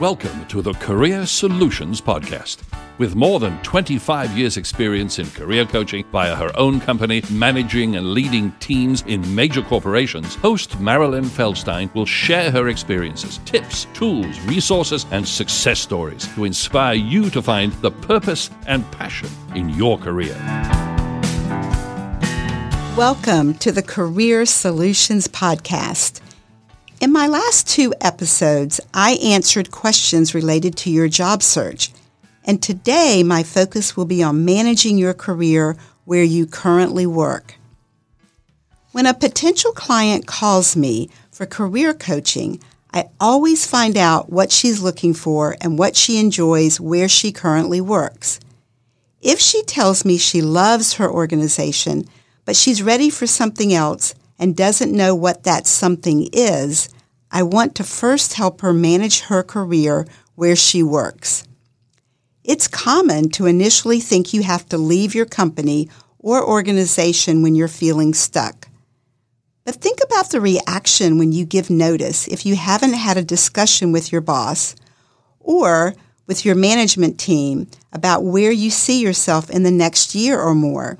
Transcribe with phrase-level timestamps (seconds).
[0.00, 2.58] Welcome to the Career Solutions Podcast.
[2.98, 8.12] With more than 25 years' experience in career coaching via her own company, managing and
[8.12, 15.06] leading teams in major corporations, host Marilyn Feldstein will share her experiences, tips, tools, resources,
[15.12, 20.36] and success stories to inspire you to find the purpose and passion in your career.
[22.98, 26.20] Welcome to the Career Solutions Podcast.
[26.98, 31.90] In my last two episodes, I answered questions related to your job search.
[32.42, 37.56] And today, my focus will be on managing your career where you currently work.
[38.92, 42.62] When a potential client calls me for career coaching,
[42.94, 47.82] I always find out what she's looking for and what she enjoys where she currently
[47.82, 48.40] works.
[49.20, 52.06] If she tells me she loves her organization,
[52.46, 56.88] but she's ready for something else, and doesn't know what that something is,
[57.30, 61.46] I want to first help her manage her career where she works.
[62.44, 65.88] It's common to initially think you have to leave your company
[66.18, 68.68] or organization when you're feeling stuck.
[69.64, 73.90] But think about the reaction when you give notice if you haven't had a discussion
[73.90, 74.76] with your boss
[75.40, 75.94] or
[76.28, 80.98] with your management team about where you see yourself in the next year or more.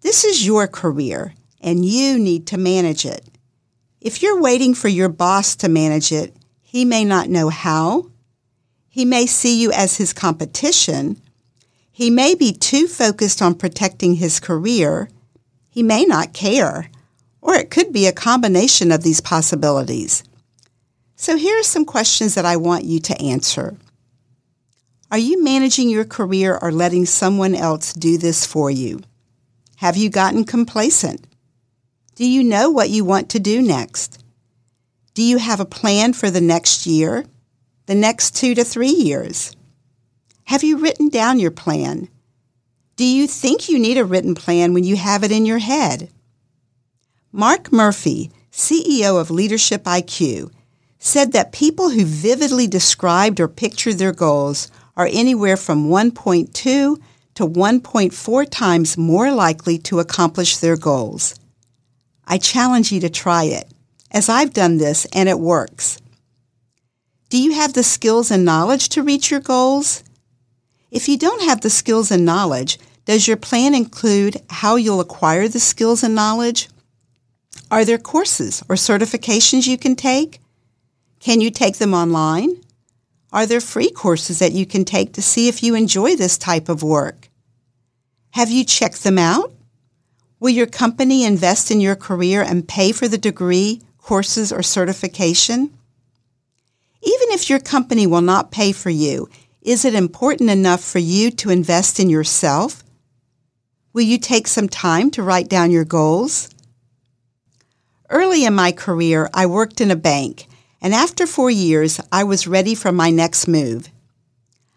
[0.00, 1.34] This is your career
[1.66, 3.28] and you need to manage it.
[4.00, 8.06] If you're waiting for your boss to manage it, he may not know how.
[8.88, 11.20] He may see you as his competition.
[11.90, 15.10] He may be too focused on protecting his career.
[15.68, 16.88] He may not care.
[17.40, 20.22] Or it could be a combination of these possibilities.
[21.16, 23.76] So here are some questions that I want you to answer.
[25.10, 29.00] Are you managing your career or letting someone else do this for you?
[29.76, 31.26] Have you gotten complacent?
[32.16, 34.24] Do you know what you want to do next?
[35.12, 37.26] Do you have a plan for the next year,
[37.84, 39.54] the next two to three years?
[40.44, 42.08] Have you written down your plan?
[42.96, 46.08] Do you think you need a written plan when you have it in your head?
[47.32, 50.50] Mark Murphy, CEO of Leadership IQ,
[50.98, 56.98] said that people who vividly described or pictured their goals are anywhere from 1.2 to
[57.36, 61.34] 1.4 times more likely to accomplish their goals.
[62.26, 63.68] I challenge you to try it,
[64.10, 65.98] as I've done this and it works.
[67.28, 70.02] Do you have the skills and knowledge to reach your goals?
[70.90, 75.48] If you don't have the skills and knowledge, does your plan include how you'll acquire
[75.48, 76.68] the skills and knowledge?
[77.70, 80.40] Are there courses or certifications you can take?
[81.20, 82.60] Can you take them online?
[83.32, 86.68] Are there free courses that you can take to see if you enjoy this type
[86.68, 87.28] of work?
[88.30, 89.52] Have you checked them out?
[90.38, 95.72] Will your company invest in your career and pay for the degree, courses, or certification?
[97.02, 99.28] Even if your company will not pay for you,
[99.62, 102.84] is it important enough for you to invest in yourself?
[103.94, 106.50] Will you take some time to write down your goals?
[108.10, 110.46] Early in my career, I worked in a bank,
[110.82, 113.88] and after four years, I was ready for my next move.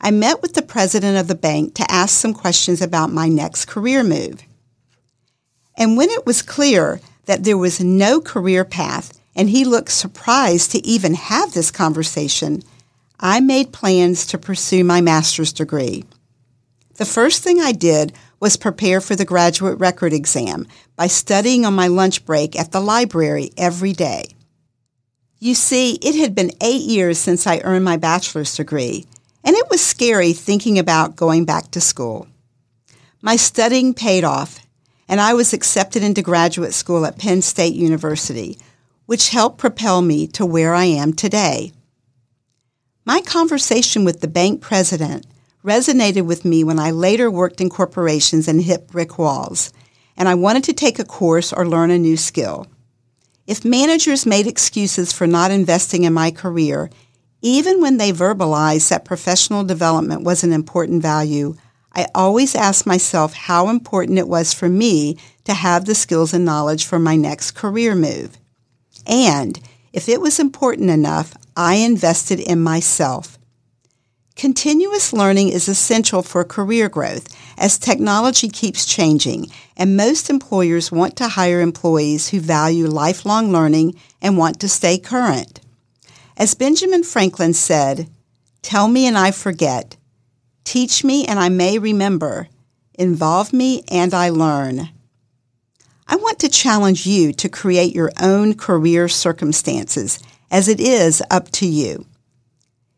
[0.00, 3.66] I met with the president of the bank to ask some questions about my next
[3.66, 4.42] career move.
[5.76, 10.72] And when it was clear that there was no career path and he looked surprised
[10.72, 12.62] to even have this conversation,
[13.18, 16.04] I made plans to pursue my master's degree.
[16.96, 20.66] The first thing I did was prepare for the graduate record exam
[20.96, 24.24] by studying on my lunch break at the library every day.
[25.38, 29.06] You see, it had been eight years since I earned my bachelor's degree,
[29.42, 32.28] and it was scary thinking about going back to school.
[33.22, 34.61] My studying paid off,
[35.12, 38.56] and I was accepted into graduate school at Penn State University,
[39.04, 41.72] which helped propel me to where I am today.
[43.04, 45.26] My conversation with the bank president
[45.62, 49.70] resonated with me when I later worked in corporations and hit brick walls,
[50.16, 52.66] and I wanted to take a course or learn a new skill.
[53.46, 56.88] If managers made excuses for not investing in my career,
[57.42, 61.54] even when they verbalized that professional development was an important value,
[61.94, 66.44] I always asked myself how important it was for me to have the skills and
[66.44, 68.38] knowledge for my next career move.
[69.06, 69.58] And
[69.92, 73.38] if it was important enough, I invested in myself.
[74.34, 77.28] Continuous learning is essential for career growth
[77.58, 79.46] as technology keeps changing,
[79.76, 84.98] and most employers want to hire employees who value lifelong learning and want to stay
[84.98, 85.60] current.
[86.36, 88.08] As Benjamin Franklin said,
[88.62, 89.96] Tell me and I forget.
[90.64, 92.48] Teach me and I may remember.
[92.94, 94.90] Involve me and I learn.
[96.06, 100.18] I want to challenge you to create your own career circumstances
[100.50, 102.06] as it is up to you.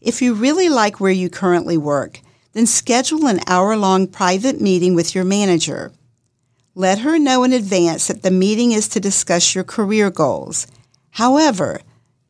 [0.00, 2.20] If you really like where you currently work,
[2.52, 5.92] then schedule an hour long private meeting with your manager.
[6.74, 10.66] Let her know in advance that the meeting is to discuss your career goals.
[11.12, 11.80] However,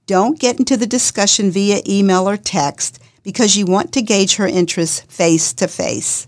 [0.07, 2.99] don't get into the discussion via email or text
[3.29, 6.27] because you want to gauge her interest face to face.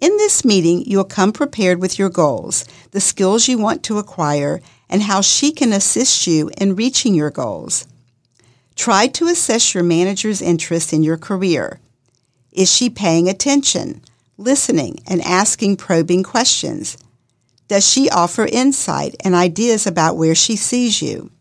[0.00, 4.60] In this meeting, you'll come prepared with your goals, the skills you want to acquire,
[4.88, 7.88] and how she can assist you in reaching your goals.
[8.76, 11.80] Try to assess your manager's interest in your career.
[12.52, 14.02] Is she paying attention,
[14.38, 16.96] listening, and asking probing questions?
[17.66, 21.32] Does she offer insight and ideas about where she sees you?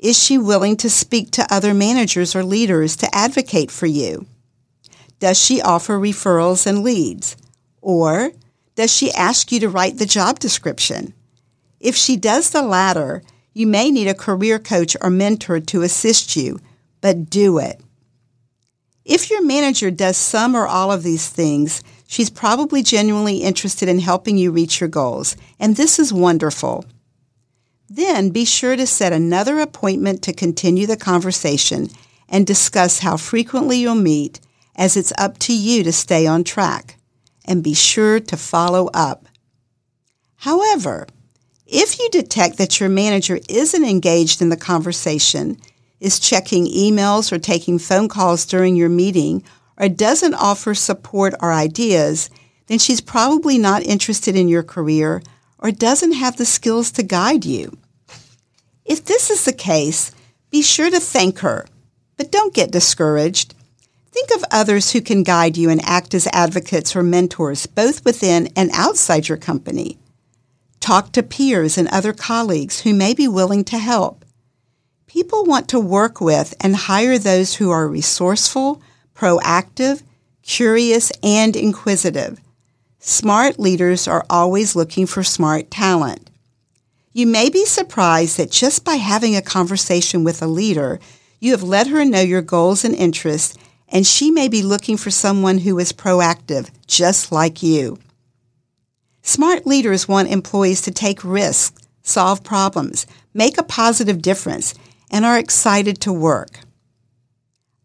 [0.00, 4.24] Is she willing to speak to other managers or leaders to advocate for you?
[5.18, 7.36] Does she offer referrals and leads?
[7.82, 8.32] Or
[8.76, 11.12] does she ask you to write the job description?
[11.80, 16.34] If she does the latter, you may need a career coach or mentor to assist
[16.34, 16.60] you,
[17.02, 17.78] but do it.
[19.04, 23.98] If your manager does some or all of these things, she's probably genuinely interested in
[23.98, 26.86] helping you reach your goals, and this is wonderful.
[27.92, 31.88] Then be sure to set another appointment to continue the conversation
[32.28, 34.38] and discuss how frequently you'll meet,
[34.76, 36.96] as it's up to you to stay on track.
[37.44, 39.26] And be sure to follow up.
[40.36, 41.08] However,
[41.66, 45.56] if you detect that your manager isn't engaged in the conversation,
[45.98, 49.42] is checking emails or taking phone calls during your meeting
[49.76, 52.30] or doesn't offer support or ideas,
[52.68, 55.22] then she's probably not interested in your career
[55.60, 57.78] or doesn't have the skills to guide you.
[58.84, 60.10] If this is the case,
[60.50, 61.66] be sure to thank her,
[62.16, 63.54] but don't get discouraged.
[64.10, 68.48] Think of others who can guide you and act as advocates or mentors both within
[68.56, 69.98] and outside your company.
[70.80, 74.24] Talk to peers and other colleagues who may be willing to help.
[75.06, 78.82] People want to work with and hire those who are resourceful,
[79.14, 80.02] proactive,
[80.42, 82.40] curious, and inquisitive.
[83.02, 86.28] Smart leaders are always looking for smart talent.
[87.14, 91.00] You may be surprised that just by having a conversation with a leader,
[91.38, 93.56] you have let her know your goals and interests,
[93.88, 97.98] and she may be looking for someone who is proactive, just like you.
[99.22, 104.74] Smart leaders want employees to take risks, solve problems, make a positive difference,
[105.10, 106.60] and are excited to work.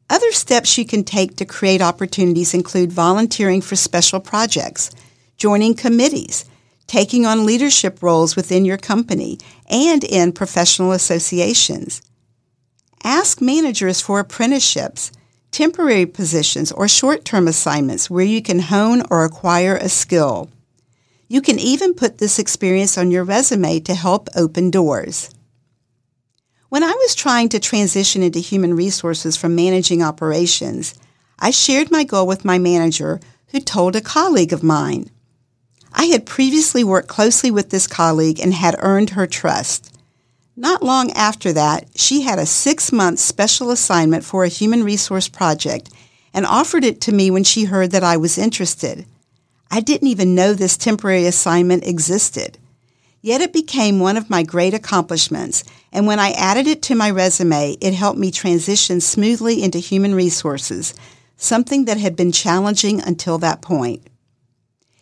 [0.09, 4.91] Other steps you can take to create opportunities include volunteering for special projects,
[5.35, 6.45] joining committees,
[6.85, 12.03] taking on leadership roles within your company and in professional associations.
[13.03, 15.11] Ask managers for apprenticeships,
[15.51, 20.49] temporary positions, or short-term assignments where you can hone or acquire a skill.
[21.27, 25.31] You can even put this experience on your resume to help open doors.
[26.75, 30.93] When I was trying to transition into human resources from managing operations,
[31.39, 35.09] I shared my goal with my manager who told a colleague of mine.
[35.93, 39.97] I had previously worked closely with this colleague and had earned her trust.
[40.57, 45.89] Not long after that, she had a six-month special assignment for a human resource project
[46.33, 49.05] and offered it to me when she heard that I was interested.
[49.71, 52.57] I didn't even know this temporary assignment existed.
[53.25, 57.09] Yet it became one of my great accomplishments, and when I added it to my
[57.09, 60.93] resume, it helped me transition smoothly into human resources,
[61.35, 64.05] something that had been challenging until that point.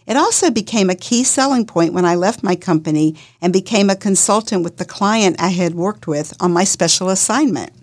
[0.08, 3.96] It also became a key selling point when I left my company and became a
[3.98, 7.74] consultant with the client I had worked with on my special assignment.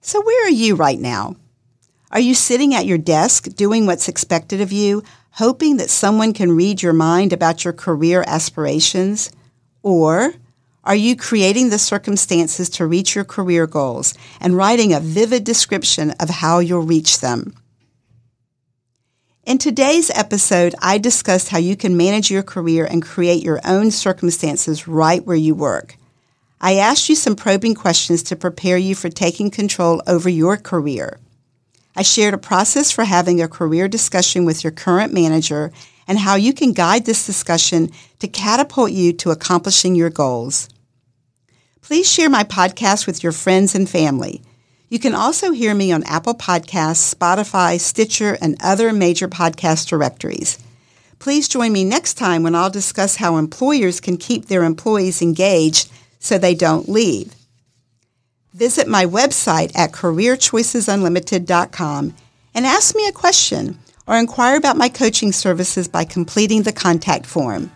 [0.00, 1.34] So where are you right now?
[2.12, 5.02] Are you sitting at your desk doing what's expected of you,
[5.38, 9.30] hoping that someone can read your mind about your career aspirations?
[9.84, 10.34] Or
[10.82, 16.10] are you creating the circumstances to reach your career goals and writing a vivid description
[16.18, 17.54] of how you'll reach them?
[19.44, 23.92] In today's episode, I discussed how you can manage your career and create your own
[23.92, 25.96] circumstances right where you work.
[26.60, 31.20] I asked you some probing questions to prepare you for taking control over your career.
[31.98, 35.72] I shared a process for having a career discussion with your current manager
[36.06, 37.90] and how you can guide this discussion
[38.20, 40.68] to catapult you to accomplishing your goals.
[41.82, 44.42] Please share my podcast with your friends and family.
[44.88, 50.56] You can also hear me on Apple Podcasts, Spotify, Stitcher, and other major podcast directories.
[51.18, 55.90] Please join me next time when I'll discuss how employers can keep their employees engaged
[56.20, 57.34] so they don't leave.
[58.58, 62.14] Visit my website at careerchoicesunlimited.com
[62.54, 67.24] and ask me a question or inquire about my coaching services by completing the contact
[67.24, 67.70] form.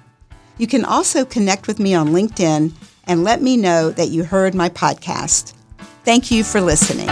[0.59, 2.73] You can also connect with me on LinkedIn
[3.05, 5.55] and let me know that you heard my podcast.
[6.05, 7.07] Thank you for listening.